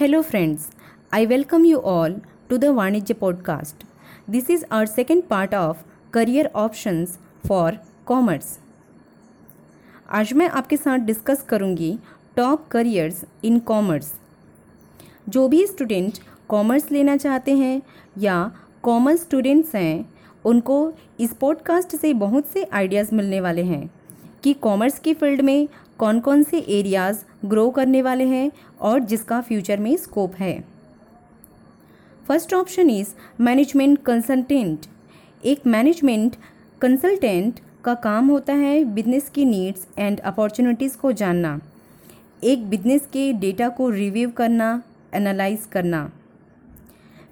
Hello 0.00 0.22
friends 0.22 0.68
I 1.14 1.26
welcome 1.26 1.64
you 1.64 1.78
all 1.78 2.20
to 2.48 2.56
the 2.58 2.64
वाणिज्य 2.64 3.14
podcast 3.14 3.84
this 4.30 4.50
is 4.50 4.64
our 4.72 4.86
second 4.86 5.22
part 5.22 5.54
of 5.54 5.78
career 6.12 6.46
options 6.46 7.18
for 7.48 7.78
commerce 8.06 8.58
आज 10.10 10.32
मैं 10.32 10.48
आपके 10.48 10.76
साथ 10.76 10.98
discuss 10.98 11.42
करूँगी 11.42 11.98
top 12.36 12.68
careers 12.68 13.24
in 13.44 13.58
commerce 13.58 14.12
जो 15.28 15.48
भी 15.48 15.66
स्टूडेंट 15.66 16.18
कॉमर्स 16.48 16.90
लेना 16.92 17.16
चाहते 17.16 17.56
हैं 17.56 17.82
या 18.18 18.52
कॉमर्स 18.82 19.20
स्टूडेंट्स 19.20 19.74
हैं, 19.74 20.14
उनको 20.44 20.92
इस 21.20 21.32
पॉडकास्ट 21.32 21.96
से 21.96 22.14
बहुत 22.14 22.46
से 22.46 22.64
आइडियाज़ 22.64 23.14
मिलने 23.14 23.40
वाले 23.40 23.62
हैं। 23.62 23.90
कि 24.44 24.52
कॉमर्स 24.52 24.98
की 24.98 25.14
फ़ील्ड 25.14 25.40
में 25.40 25.68
कौन 25.98 26.20
कौन 26.20 26.42
से 26.42 26.58
एरियाज़ 26.70 27.24
ग्रो 27.46 27.68
करने 27.70 28.02
वाले 28.02 28.24
हैं 28.24 28.50
और 28.80 29.00
जिसका 29.00 29.40
फ्यूचर 29.40 29.80
में 29.80 29.96
स्कोप 29.96 30.34
है। 30.34 30.52
First 32.28 32.54
option 32.54 32.90
is 32.90 33.14
management 33.40 33.98
consultant 34.02 34.86
एक 35.44 35.66
मैनेजमेंट 35.66 36.36
कंसल्टेंट 36.80 37.60
का 37.84 37.94
काम 37.94 38.28
होता 38.28 38.54
है 38.54 38.82
बिज़नेस 38.84 39.28
की 39.28 39.44
नीड्स 39.44 39.86
एंड 39.98 40.20
अपॉर्चुनिटीज़ 40.20 40.96
को 40.96 41.12
जानना। 41.12 41.58
एक 42.42 42.68
बिज़नेस 42.70 43.06
के 43.12 43.32
डेटा 43.32 43.68
को 43.68 43.88
रिव्यू 43.90 44.30
करना 44.30 44.82
एनालाइज 45.14 45.66
करना। 45.72 46.10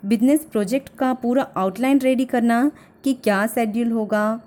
बिज़नेस 0.04 0.44
प्रोजेक्ट 0.44 0.88
का 0.98 1.12
पूरा 1.14 1.42
आउटलाइन 1.56 1.98
रेडी 1.98 2.24
करना 2.24 2.70
कि 3.04 3.14
क्या 3.14 3.46
शेड्यूल 3.46 3.90
होगा, 3.92 4.40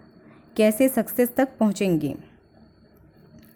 कैसे 0.58 0.88
सक्सेस 0.90 1.30
तक 1.38 1.58
पहुँचेंगे। 1.60 2.16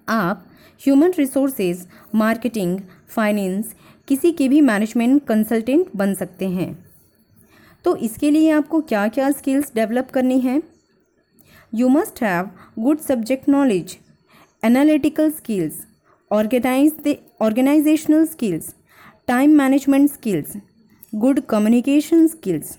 आप 0.09 0.45
ह्यूमन 0.81 1.13
रिसोर्सेज 1.17 1.85
मार्केटिंग 2.15 2.79
फाइनेंस 3.09 3.73
किसी 4.07 4.31
के 4.31 4.47
भी 4.49 4.61
मैनेजमेंट 4.61 5.23
कंसल्टेंट 5.27 5.87
बन 5.95 6.13
सकते 6.13 6.47
हैं। 6.49 6.71
तो 7.85 7.95
इसके 7.97 8.31
लिए 8.31 8.51
आपको 8.51 8.81
क्या 8.81 9.07
क्या 9.07 9.29
स्किल्स 9.31 9.71
डेवलप 9.75 10.09
करनी 10.13 10.39
है? 10.39 10.61
You 11.73 11.89
must 11.89 12.21
have 12.23 12.49
good 12.79 12.99
subject 12.99 13.49
knowledge 13.49 13.97
analytical 14.63 15.31
skills 15.31 15.85
organise 16.31 17.15
organisational 17.41 18.25
skills 18.25 18.73
time 19.27 19.57
management 19.57 20.09
skills 20.11 20.57
good 21.13 21.39
communication 21.49 22.27
skills 22.27 22.77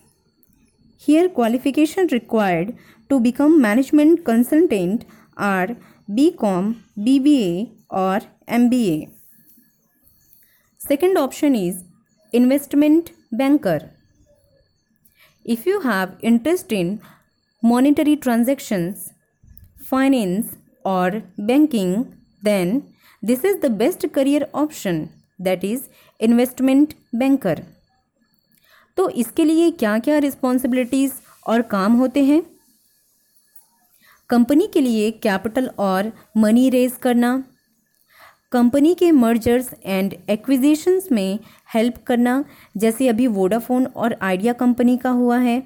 here 1.03 1.27
qualification 1.29 2.09
required 2.13 2.73
to 3.11 3.19
become 3.19 3.61
management 3.63 4.25
consultant 4.25 5.05
are 5.39 5.75
B 6.09 6.31
com 6.31 6.75
B 6.99 7.19
B 7.21 7.35
A 7.37 7.67
और 7.91 8.23
M 8.49 8.69
B 8.69 8.83
A 8.89 9.07
second 10.81 11.19
option 11.19 11.57
is 11.57 11.79
investment 12.33 13.11
banker 13.35 13.85
if 15.47 15.69
you 15.69 15.81
have 15.81 16.17
interest 16.25 16.73
in 16.73 16.99
monetary 17.63 18.17
transactions 18.17 19.11
finance 19.91 20.57
और 20.87 21.23
banking 21.41 22.05
then 22.43 22.83
this 23.23 23.45
is 23.45 23.59
the 23.59 23.71
best 23.73 24.07
career 24.07 24.49
option 24.55 25.09
that 25.41 25.65
is 25.65 25.83
investment 26.21 26.95
banker 27.15 27.63
तो 28.97 29.09
इसके 29.11 29.45
लिए 29.45 29.71
क्या 29.71 29.99
क्या 29.99 30.19
responsibilities 30.19 31.13
और 31.47 31.63
काम 31.63 31.93
होते 31.93 32.25
हैं? 32.25 32.43
कंपनी 34.31 34.67
के 34.67 34.81
लिए 34.81 35.11
कैपिटल 35.13 35.71
और 35.79 36.11
मनी 36.37 36.69
रेज 36.71 36.97
करना, 37.03 37.43
कंपनी 38.53 38.95
के 38.95 39.11
मर्जर्स 39.13 39.71
एंड 39.85 40.15
एक्विजिशंस 40.31 41.09
में 41.13 41.39
हेल्प 41.75 42.03
करना, 42.07 42.45
जैसे 42.77 43.09
अभी 43.09 43.27
वोडाफोन 43.29 43.87
और 43.87 44.17
आइडिया 44.23 44.53
कंपनी 44.53 44.97
का 44.97 45.11
हुआ 45.13 45.39
है। 45.39 45.63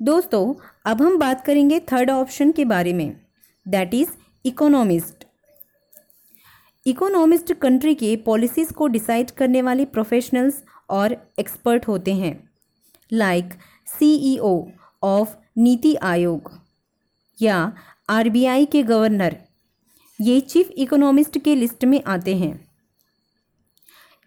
दोस्तों, 0.00 0.54
अब 0.86 1.02
हम 1.02 1.18
बात 1.18 1.44
करेंगे 1.44 1.80
थर्ड 1.92 2.10
ऑप्शन 2.10 2.52
के 2.52 2.64
बारे 2.64 2.92
में 2.92 3.16
that 3.66 3.94
is 3.94 4.08
economist 4.44 5.24
economist 6.86 7.52
country 7.52 7.94
के 7.94 8.16
पॉलिसीज़ 8.16 8.72
को 8.72 8.86
डिसाइड 8.88 9.30
करने 9.30 9.62
वाले 9.62 9.84
प्रोफेशनल्स 9.86 10.62
और 10.90 11.16
एक्सपर्ट 11.38 11.88
होते 11.88 12.14
हैं 12.14 12.38
like 13.12 13.54
CEO 13.88 14.62
of 15.02 15.34
NITI 15.58 15.94
Aayog. 15.94 16.65
या 17.38 17.72
आरबीआई 18.08 18.66
के 18.66 18.82
गवर्नर, 18.82 19.36
ये 20.18 20.40
चीफ 20.40 20.70
इकोनॉमिस्ट 20.70 21.38
के 21.38 21.54
लिस्ट 21.54 21.84
में 21.84 22.00
आते 22.04 22.36
हैं। 22.36 22.54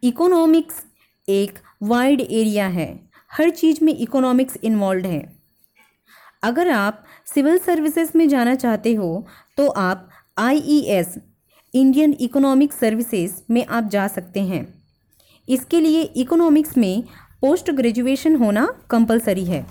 इकोनॉमिक्स 0.03 0.83
एक 1.27 1.59
वाइड 1.83 2.21
एरिया 2.21 2.67
है, 2.67 2.87
हर 3.31 3.49
चीज़ 3.49 3.83
में 3.85 3.95
इकोनॉमिक्स 3.95 4.57
इन्वॉल्व 4.63 5.05
है। 5.05 5.21
अगर 6.43 6.69
आप 6.69 7.03
सिविल 7.25 7.57
सर्विसेज़ 7.57 8.11
में 8.15 8.27
जाना 8.29 8.55
चाहते 8.55 8.93
हो 8.93 9.25
तो 9.57 9.67
आप 9.67 10.09
आईईएस, 10.37 11.15
इंडियन 11.73 12.15
इकोनॉमिक 12.19 12.73
सर्विसेज़ 12.73 13.33
में 13.49 13.65
आप 13.65 13.89
जा 13.89 14.07
सकते 14.07 14.39
हैं। 14.39 14.67
इसके 15.47 15.79
लिए 15.81 16.01
इकोनॉमिक्स 16.01 16.77
में 16.77 17.03
पोस्ट 17.41 17.71
ग्रेजुएशन 17.71 18.35
होना 18.35 18.65
कंपलसरी 18.89 19.45
है। 19.45 19.65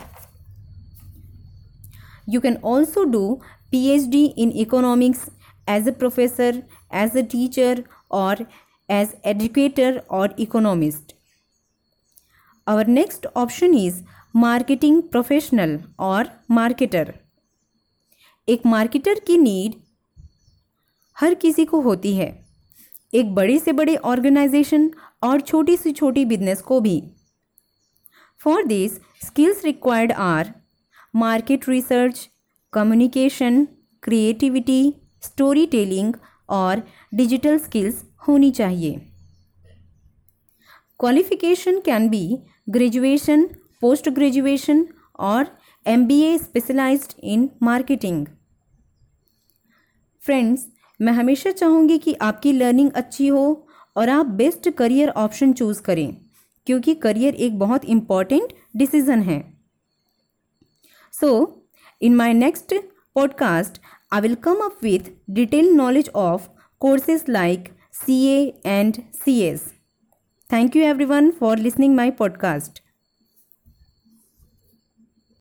You 2.28 2.40
can 2.40 2.56
also 2.64 3.04
do 3.10 3.34
PhD 3.70 4.24
in 4.36 4.52
economics 4.56 5.28
as 5.68 5.86
a 5.86 5.92
professor, 5.92 6.52
as 6.90 7.14
a 7.14 7.22
teacher, 7.24 7.84
or 8.10 8.36
as 8.88 9.14
educator 9.22 10.02
or 10.08 10.30
economist. 10.38 11.14
Our 12.66 12.84
next 12.84 13.26
option 13.36 13.74
is 13.74 14.02
marketing 14.34 15.02
professional 15.10 15.80
or 16.00 16.20
marketer. 16.50 17.06
एक 18.48 18.62
मार्केटर 18.66 19.18
की 19.26 19.36
need 19.38 19.74
हर 21.16 21.34
किसी 21.40 21.64
को 21.64 21.80
होती 21.80 22.14
है 22.16 22.28
एक 23.12 23.34
बड़े 23.34 23.58
से 23.58 23.72
बड़े 23.72 23.96
ऑर्गेनाइजेशन 24.10 24.90
और 25.24 25.40
छोटी 25.40 25.76
से 25.76 25.92
छोटी 25.92 26.24
बिज़नेस 26.24 26.60
को 26.62 26.80
भी 26.80 27.00
for 28.40 28.64
this 28.66 28.94
skills 29.26 29.64
required 29.64 30.12
are 30.12 30.52
market 31.18 31.68
research, 31.68 32.28
communication, 32.72 33.64
creativity 34.02 34.94
story 35.22 35.66
telling 35.66 36.14
और 36.48 36.82
डिजिटल 37.14 37.58
स्किल्स 37.58 38.02
होनी 38.28 38.50
चाहिए। 38.50 39.00
Qualification 41.00 41.80
can 41.80 42.08
be 42.08 42.38
graduation 42.68 43.44
post 43.80 44.08
graduation 44.10 44.86
और 45.20 45.46
M 45.86 46.06
B 46.06 46.20
A 46.22 46.36
specialised 46.38 47.12
in 47.24 47.48
marketing. 47.62 48.26
Friends, 50.22 50.66
मैं 51.00 51.12
हमेशा 51.12 51.50
चाहूँगी 51.52 51.98
कि 51.98 52.14
आपकी 52.22 52.52
लर्निंग 52.52 52.90
अच्छी 52.92 53.28
हो 53.28 53.66
और 53.96 54.08
आप 54.10 54.26
बेस्ट 54.38 54.70
करियर 54.70 55.08
ऑप्शन 55.18 55.52
चूज़ 55.52 55.82
करें, 55.82 56.16
क्योंकि 56.66 56.94
करियर 56.96 57.34
एक 57.36 57.58
बहुत 57.58 57.84
इंपॉर्टेंट 57.86 58.52
डिसीज़न 58.76 59.22
है। 59.22 59.57
So, 61.10 61.62
in 62.00 62.16
my 62.16 62.32
next 62.32 62.72
podcast, 63.16 63.78
I 64.10 64.20
will 64.20 64.36
come 64.36 64.60
up 64.62 64.82
with 64.82 65.10
detailed 65.32 65.74
knowledge 65.76 66.08
of 66.14 66.48
courses 66.80 67.28
like 67.28 67.72
CA 67.90 68.54
and 68.64 69.04
CS. 69.12 69.74
Thank 70.48 70.74
you 70.74 70.84
everyone 70.84 71.32
for 71.32 71.56
listening 71.56 71.94
my 71.96 72.10
podcast. 72.10 72.80